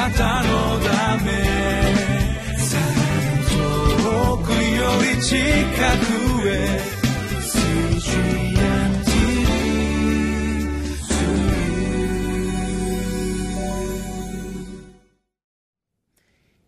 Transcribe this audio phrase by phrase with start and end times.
[0.00, 1.30] なたのため
[3.50, 6.80] 遠くより近くへ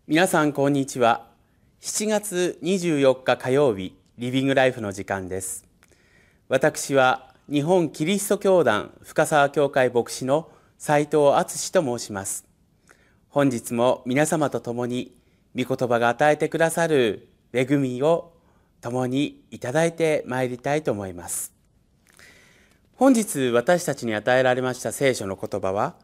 [0.07, 1.27] 皆さんこんにちは。
[1.81, 5.65] 7月24日火曜日リビングライフの時間です。
[6.51, 12.52] 私は日本キリスト教団深沢教会牧師の斉藤敦と申します。
[13.33, 15.17] 本日も皆様と共に
[15.57, 18.35] 御言葉が与えてくださる恵みを
[18.83, 21.55] 共にいただいてまいりたいと思います。
[22.95, 25.95] 本日私たちに与えられました聖書の言葉は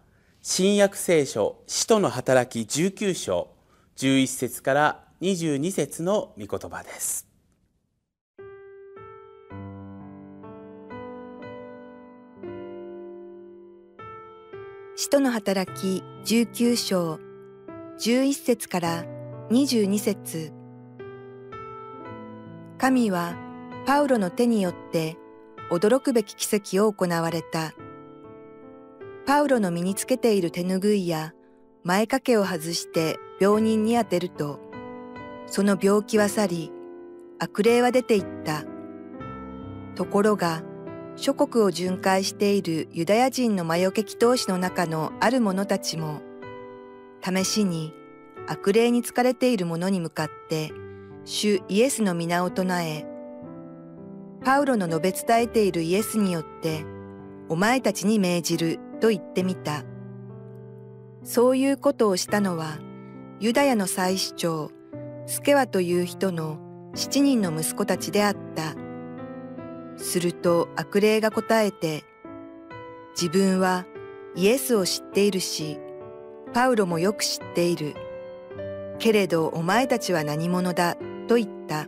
[0.41, 3.51] 新約聖書使徒の働き19章
[3.99, 7.29] 11節から22節の御言葉です。
[14.97, 17.28] 使徒の働き19章
[18.01, 19.05] 11節から
[19.51, 20.53] 22節
[22.79, 23.35] 神は
[23.87, 25.17] パウロの手によって
[25.69, 27.75] 驚くべき奇跡を行われた。
[29.27, 31.35] パウロの身につけている手ぬぐいや
[31.83, 34.61] 前掛けを外して病人に当てると、
[35.47, 36.73] その病気は去り、
[37.41, 38.63] 悪霊は出ていった。
[39.97, 40.63] ところが、
[41.17, 46.28] 諸国を巡回しているユダヤ人の魔除け祈祷師の中のある者たちも、
[47.23, 47.95] 試しに
[48.47, 50.73] 悪霊に疲れている者に向かって、
[51.25, 53.07] 主イエスの皆を唱え、
[54.45, 56.85] パウロの述べ伝えているイエスによって、
[57.49, 59.85] お前たちに命じると言ってみた。
[61.23, 62.79] そういうことをしたのは、
[63.41, 64.71] ユダヤの祭司長、
[65.27, 66.59] スケワという人の
[66.95, 68.75] 七人の息子たちであった。
[69.97, 72.05] すると悪霊が答えて、
[73.21, 73.85] 自分は
[74.37, 75.79] イエスを知っているし、
[76.53, 77.95] パウロもよく知っている。
[78.99, 80.97] けれどお前たちは何者だ？
[81.29, 81.87] と言った。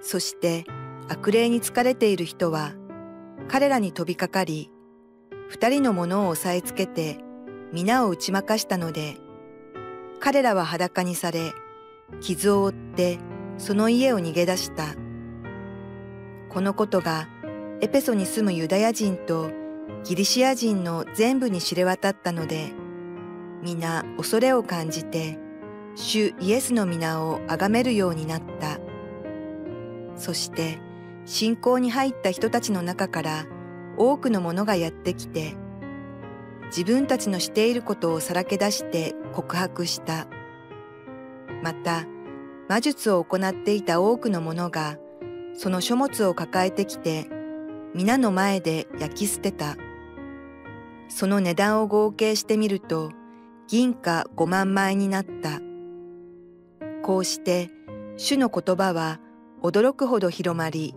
[0.00, 0.64] そして
[1.08, 2.72] 悪霊に疲れている人は
[3.48, 4.70] 彼らに飛びかかり、
[5.48, 7.18] 二人の者を押さえつけて
[7.72, 9.16] 皆を打ち負かしたので、
[10.18, 11.52] 彼らは裸にされ、
[12.20, 13.18] 傷を負って
[13.58, 14.84] その家を逃げ出した。
[16.48, 17.28] このことが
[17.80, 19.50] エペソに住むユダヤ人と
[20.04, 22.72] ギリシア人の全部に知れ渡ったので、
[23.62, 25.38] 皆恐れを感じて、
[25.94, 28.78] 主イエスの皆を崇めるようになった。
[30.16, 30.78] そして、
[31.26, 33.46] 信仰に入った人たちの中から
[33.96, 35.54] 多くの者がやってきて、
[36.66, 40.26] 自分たちのしていることをさらけ出して告白した。
[41.62, 42.06] また、
[42.68, 44.96] 魔術を行っていた多くの者が、
[45.54, 47.28] その書物を抱えてきて、
[47.94, 49.76] 皆の前で焼き捨てた。
[51.08, 53.10] その値段を合計してみると、
[53.70, 55.60] 銀貨五万枚になった。
[57.04, 57.70] こうして、
[58.16, 59.20] 主の言葉は
[59.62, 60.96] 驚くほど広まり、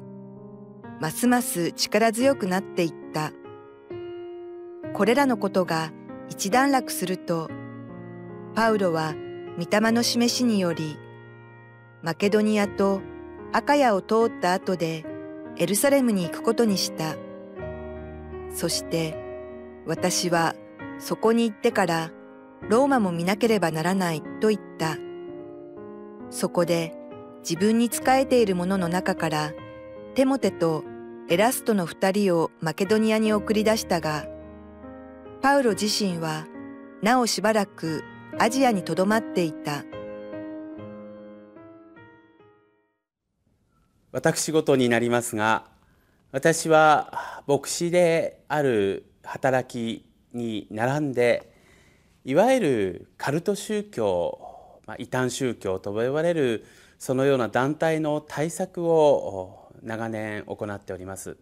[1.00, 3.32] ますます力強くなっていった。
[4.96, 5.92] これらのことが
[6.30, 7.48] 一段落すると、
[8.56, 9.14] パウロは
[9.60, 10.98] 御霊の示しにより、
[12.02, 13.02] マケドニアと
[13.52, 15.06] アカヤを通った後で
[15.58, 17.18] エルサレムに行くことにした。
[18.52, 19.16] そして
[19.86, 20.56] 私は
[20.98, 22.12] そこに行ってから
[22.70, 24.98] ローマも見なければならないと言った。
[26.30, 26.94] そこで
[27.40, 29.52] 自分に仕えている者の中から
[30.16, 30.84] テモテと
[31.30, 34.26] エラストの二人をマケドニアに送り出したが、
[35.42, 36.48] パウロ自身は
[37.02, 38.04] なおしばらく
[38.40, 39.84] アジアにとどまっていた。
[44.12, 45.66] 私事になりますが、
[46.32, 51.53] 私は牧師である働きに並んで、
[52.26, 56.66] いわゆるカルト宗教、まあ、異端宗教と呼ばれる
[56.98, 61.36] そのような団体の対策を長年行っております。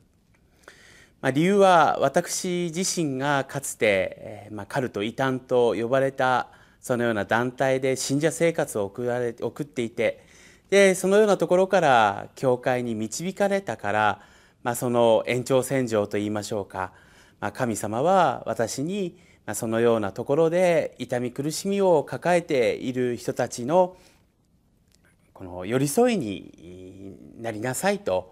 [1.22, 6.48] まあ、理由は私自身がかつて、まあ、カルト異端と呼ばれた
[6.80, 10.26] そのような団体で信者生活を送られ送っていて
[10.72, 14.22] でそのようなところから教会に導かれたから、
[14.64, 16.92] まあ、その延長線上といいましょうか、
[17.40, 19.20] まあ、神様は私に
[19.56, 23.96] そのようなところで痛み苦しみを抱えている人たちの
[25.34, 28.32] この寄り添いになりなさいと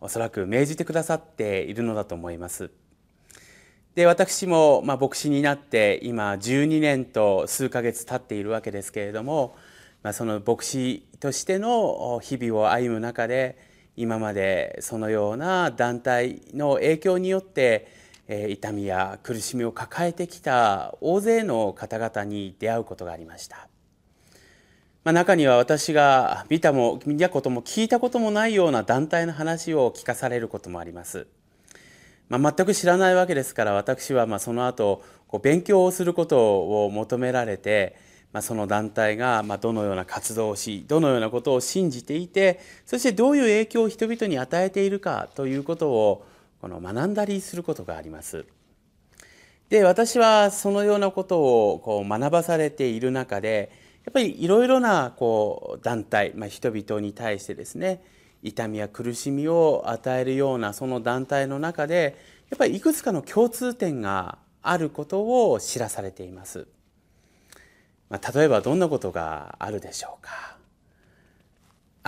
[0.00, 2.70] おそらく命じてくださっているのだと思います。
[3.94, 9.56] で私もまあ牧師になって今12年と数ヶ月経っているわけですけれども、
[10.02, 13.58] まあ、その牧師としての日々を歩む中で
[13.96, 17.88] 今までそのような団体の影響によって
[18.28, 23.68] 痛みや苦しみを抱えてきた大勢の方々に出会うことがありました。
[25.04, 31.26] まあ、中には私が見たも見たことも聞いたこともないような団体の話を聞かされることもあります。
[32.28, 37.96] まあ、全く知らないわけですから私はまあその後こう勉強をすることを求められて、
[38.34, 46.26] まあ、その団体がまあどのような活動をしどのようなことを信じていてそしてどういう影響を人々に与えているかということを
[46.60, 48.46] この学んだりすることがあります。
[49.68, 51.40] で私はそのようなこと
[51.72, 53.70] をこう学ばされている中で
[54.04, 58.02] やっぱりいろいろなこう団体、まあ、人々に対してですね
[58.42, 62.16] 痛みや苦しみを与えるようなその団体の中で
[62.50, 66.66] やっぱりいくつかの共通点があることを知らされています。
[68.08, 70.57] まあ、例えばどんなことがあるでしょうか。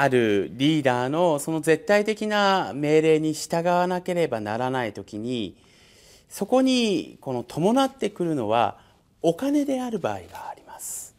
[0.01, 5.59] あるリーダーのその絶対的な命令に従わなければならない時に
[6.31, 8.79] そこにこの伴ってくるのは
[9.21, 11.15] お金である場合があります。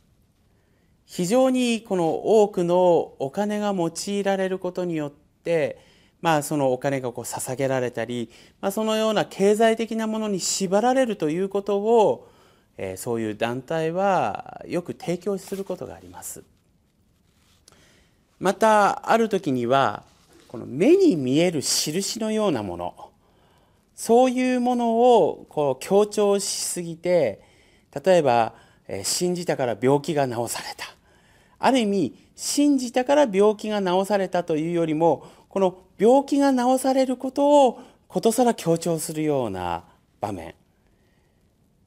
[1.06, 5.78] 非常にこの多くのお金が用いられることによって
[6.20, 8.32] まあそのお金がこう捧げられたり、
[8.62, 12.30] まあ、そのような経済的なものに縛られるということを、
[12.78, 16.44] えー、そういう団体はよく提供することがあります。
[18.42, 20.04] またある時には
[20.48, 23.12] この目に見える印のようなもの
[23.96, 27.40] そういうものをこう強調しすぎて
[28.04, 28.56] 例えば
[29.04, 30.86] 信じたから病気が治された。
[31.60, 39.84] ある意味信じたから病気が治されたというよりもこの病気が治されることをことさら強調するような
[40.20, 40.56] 場面。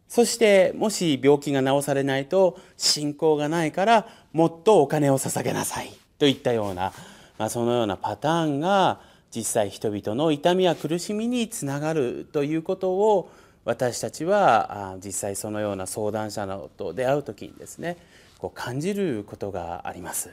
[0.08, 6.03] そしてもし病気が治されないと信仰がないからもっとお金を捧げなさい。
[6.24, 6.94] といったような、
[7.36, 8.98] まあ、そのようなパターンが
[9.30, 13.30] 実際人々の痛みや苦しみにつながるということを
[13.66, 16.46] 私たちは実際そのような相談者
[16.78, 17.98] と出会う時にですね
[18.38, 20.30] こう感じることがあります。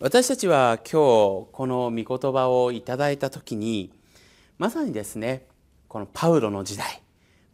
[0.00, 3.92] 私たちは今日この御言葉をいただいた時に
[4.58, 5.44] まさにですね
[5.86, 7.02] このパウロの時代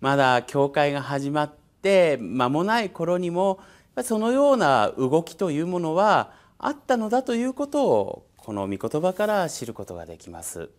[0.00, 1.52] まだ教会が始まっ
[1.82, 3.61] て間もない頃にも
[4.02, 10.71] そのような動きというものはあったのだということをこの御言葉から知ることができます。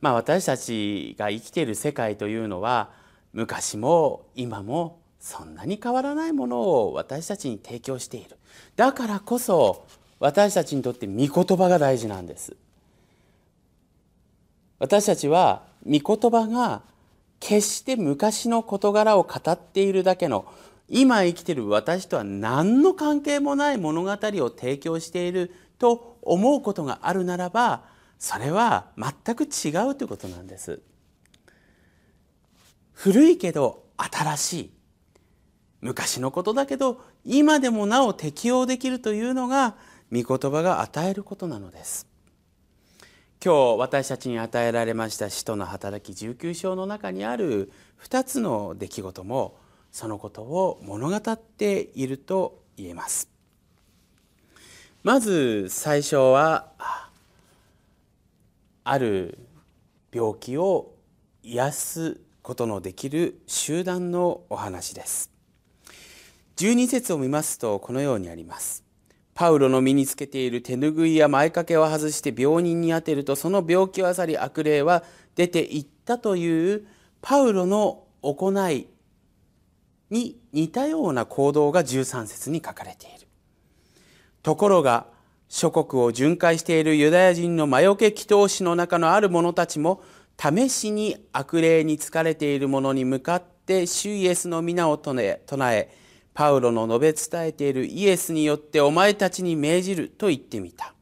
[0.00, 2.90] まあ、私たちが生きている世界というのは
[3.32, 8.36] 昔も今もそんなに変わらないものを私たちに提供している
[8.76, 9.86] だからこそ
[10.20, 12.56] 私たちにとって御言葉が大事なんです
[14.78, 16.82] 私たちは御言葉が
[17.40, 20.44] 決して昔の事柄を語っているだけの
[20.88, 24.16] 今生きている私とは何の関係もない物語を
[24.50, 27.84] 提供していると思うことがあるならば
[28.18, 30.80] それは全く違うということなんです。
[32.92, 34.70] 古いけど新しい。
[35.80, 39.76] 昔のことだけど今でもなお適用できるというのが
[40.10, 42.08] 御言葉が与えることなのです。
[43.44, 47.70] 今日私たちに与えられました使徒の働き19章の中にある
[48.02, 49.56] 2つの出来事も
[49.92, 53.28] そのことを物語っていると言えます。
[55.02, 56.72] まず最初は
[58.84, 59.38] ある
[60.12, 60.94] 病気を
[61.42, 65.30] 癒すことのできる集団のお話です。
[66.56, 68.84] 12節を見ますとこのようにあります。
[69.34, 75.04] パウロの身につけている手ぬぐいや前掛けを外して病人に当てるとその病気をあさり悪霊は
[75.36, 76.86] 出ていったという
[77.22, 78.88] パウロの行い
[80.10, 83.26] に似たような行動が13節に書かれている。
[84.42, 85.06] ところが
[85.48, 90.02] 諸国を巡回しているユダヤ人の魔除け祈祷師の中のある者たちも
[90.38, 95.90] 試しに悪霊に疲れている者に向かって主イエスの皆を唱え
[96.34, 100.94] パウロの述べ伝えているイエスによってお前たちに命じると言ってみた。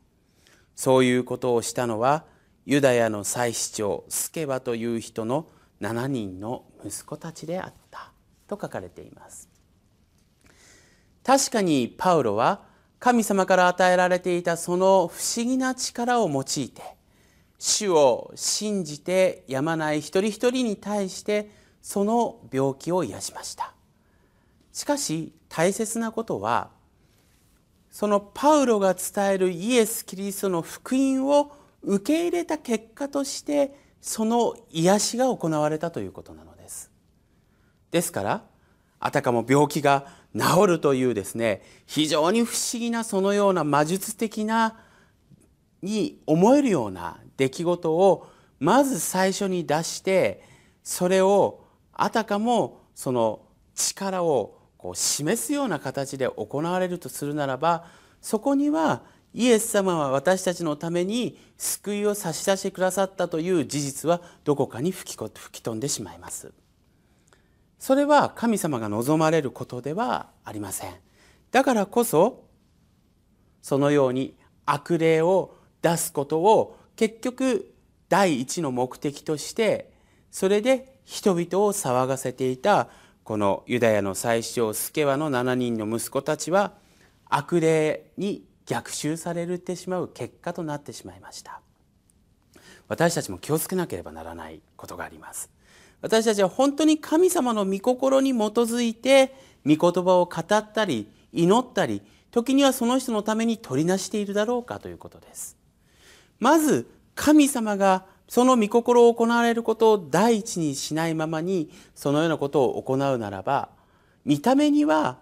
[0.74, 2.24] そういうことをしたのは
[2.64, 5.48] ユダヤの祭司長スケバという人の
[5.80, 8.12] 7人の息子たちであった。
[8.48, 9.48] と書かれています。
[11.24, 12.62] 確かにパウロは
[12.98, 16.82] 神様から与えられていたその不思議な力を用いて
[17.58, 21.50] 主を信じてやまない一人一人に対して
[21.82, 23.72] その病気を癒しました。
[24.72, 26.70] しかし大切なことは
[27.90, 36.55] そのパウロが伝えるイエス・キリストの福音を受け入れた結果としてその癒しが行われたということなのです。
[37.90, 38.42] ですから
[39.00, 44.76] あたかも病気が治るというですね非常に不思議なそのような魔術的な
[45.82, 48.28] に思えるような出来事を
[48.58, 50.42] まず最初に出して
[50.82, 53.42] それをあたかもその
[53.74, 57.84] 力をこう示すような形で行われるとするならば
[58.20, 59.02] そこには
[59.34, 66.52] イエス様は私たちのために救いを差し出してくださったという事実はどこかに吹き飛んでしまいます。
[67.78, 70.94] それは神様が望まれることではありません。
[71.50, 72.44] だからこそ
[73.62, 77.72] そのように悪霊を出すことを結局
[78.08, 79.92] 第一の目的として
[80.30, 82.88] それで人々を騒がせていた
[83.24, 86.74] このユダヤの最首長スケワの7人の息子たちは
[87.28, 91.60] 悪霊に逆襲されてしまう結果となってしまいました
[92.88, 95.50] 私たちも気をつけなければならないことがあります
[96.02, 99.34] 私たちは本当に神様の御心に基づいて
[99.64, 105.56] 御言葉を語ったり祈ったり時にはその人のために取りなしているだろうかということです。
[106.38, 113.70] まず神様がその御心を行われることを第一にしないままにそのようなことを行うならば
[114.24, 115.18] 見た目には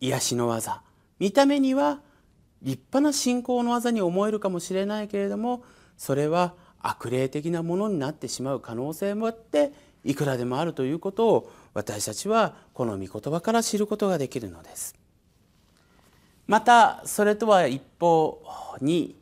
[0.00, 0.82] 癒しの技
[1.18, 2.00] 見た目には
[2.62, 5.62] 立派な信仰の技に思えるかもしれないけれども
[5.96, 9.72] それは悪霊的なものになってしまう可能性もあって
[10.04, 14.94] いくらでもあるということを私たちはこの御言葉から知ることができるのです。
[16.46, 18.42] またそれとは一方
[18.80, 19.14] に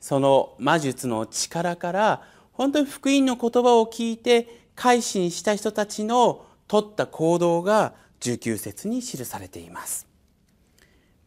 [0.00, 2.22] その魔術の力から
[2.52, 10.06] 本当に福音の言葉を聞いて改心した人たちの取った行動が19節に記されています。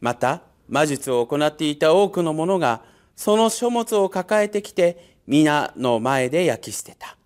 [0.00, 2.82] また魔術を行っていた多くの者が
[3.16, 7.16] その書物を抱えてきて皆の前で焼き捨てた。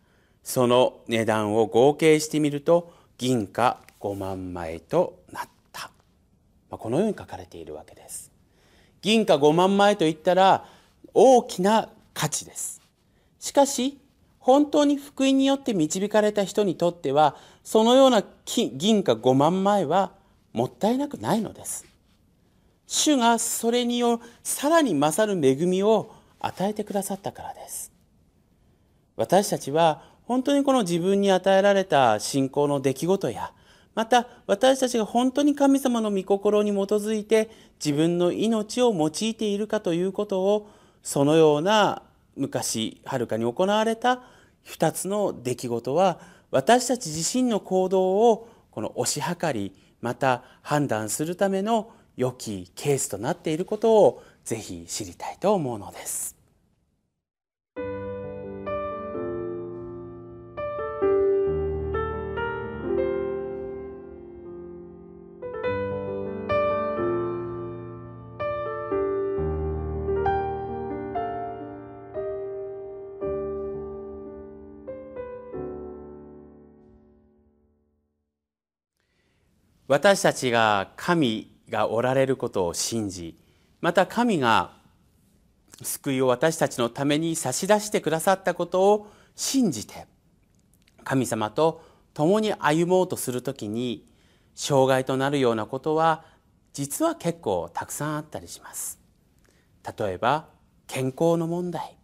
[0.42, 5.90] その値段を合計してみると銀貨5万枚となった
[6.68, 6.76] ま。
[6.76, 8.30] このように書かれているわけです。
[9.00, 10.66] 銀貨5万枚といったら
[11.14, 12.82] 大きな価値です。
[13.40, 13.96] しかし、
[14.38, 20.12] 本当に福音によって導かれた人にとっては、そのような銀貨5万枚は
[20.52, 21.86] もったいなくないのです。
[22.86, 27.93] 主がそれによさらに勝る恵みを与えてくださったからです。
[29.16, 33.52] 私たちは本当にこの自分に与えられた信仰の出来事や、
[33.94, 37.50] また私たちが本当に神様の御心に基づいて
[37.84, 40.68] 自分の命を用いているかということを
[41.02, 42.02] そのような
[42.36, 44.22] 昔はるかに行われた
[44.66, 46.18] 2つの出来事は
[46.50, 56.33] 私たち自身の行動をこの推し量りまた判断するための良きケースとなっていることをぜひ知りたいと思うのです。
[79.94, 83.38] 私たちが神がおられることを信じ
[83.80, 84.72] また神が
[85.82, 90.08] 救いを私たちのために差し出してくださったことを信じて
[91.04, 91.80] 神様と
[92.12, 94.04] 共に歩もうとする時に
[94.56, 96.24] 障害となるようなことは
[96.72, 98.98] 実は結構たくさんあったりします。
[99.96, 100.48] 例えば
[100.88, 101.96] 健康の問題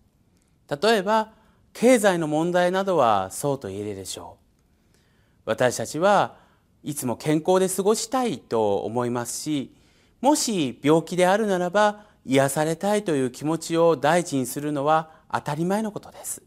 [0.81, 1.33] 例えば
[1.73, 4.37] 経済の問題などはそうと言えるでしょ
[5.45, 5.51] う。
[5.51, 6.39] 私たちは
[6.83, 9.75] いつも健康で過ごしたいと思いますし
[10.21, 16.43] もし病気であるならば癒されたいという気持ちを第一にするのは当たり前のことです。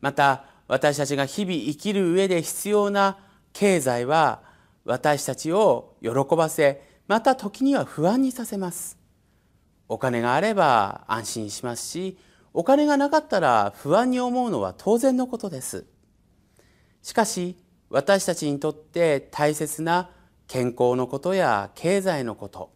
[0.00, 3.18] また私たちが日々生きる上で必要な
[3.52, 4.42] 経済は
[4.84, 8.98] 私たちを喜ばせまた時には不安にさせます。
[9.88, 12.18] お金があれば安心しますし
[12.52, 15.86] お金がなかったら不安に思うのは当然のことです。
[17.02, 17.56] しかし
[17.90, 20.10] 私たちにとって大切な
[20.48, 22.72] 健康のことや経済のこと。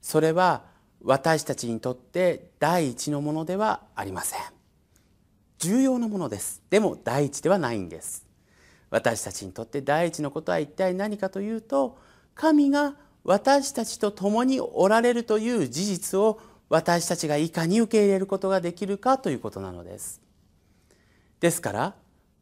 [0.00, 0.64] それは
[1.02, 4.40] 私たちにとって第一のものではありません。
[5.58, 6.62] 重要なものです。
[6.70, 8.26] でも第一ではないんです。
[8.90, 11.98] 私たちにとって第一のことは一体何かというと
[12.34, 20.20] 神が私たちと共におられるという事実を私たちがいかに受け入れることができるかということなのです。
[21.40, 21.94] ですから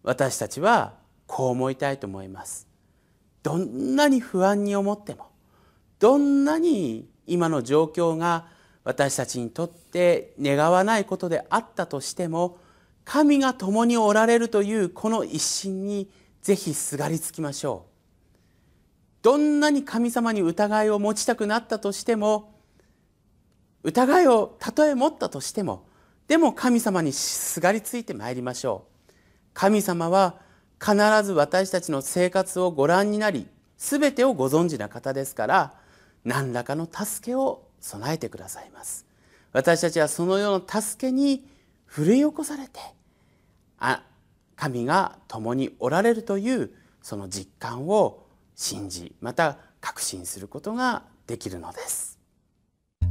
[0.03, 0.95] 私たちは
[1.33, 2.69] こう思いたいと思います。
[3.43, 5.31] どんなに不安に思っても
[5.99, 8.45] どんなに今の状況が
[8.85, 12.59] 私たちにとって願わないことであったとしても
[13.07, 16.11] 神が共におられるというこの一心に
[16.43, 19.23] ぜひすがりつきましょう。
[19.23, 22.53] どんなに神様に疑いを持ちたくなったとしても
[23.85, 25.87] 疑いをたとえ持ったとしても
[26.29, 29.13] でも神様にすがりついてまいりましょう。
[29.55, 30.42] 神様は
[30.83, 33.47] 必ず私たちの生活をご覧になり
[33.79, 35.75] 全てをご存知な方ですから
[36.25, 39.07] 何らかの助けを備えてくださいます。
[39.53, 41.47] 私たちはそのような助けに
[41.85, 42.81] 奮い起こされて
[43.79, 44.03] あ
[44.57, 46.71] 神が共におられるという
[47.03, 48.25] その実感を
[48.57, 52.19] 信じまた確信することができるのです。
[53.03, 53.07] あ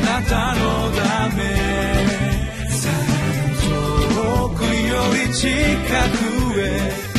[0.00, 2.10] なたのため
[4.14, 4.68] 遠くよ
[5.26, 5.48] り近
[6.36, 7.09] く it.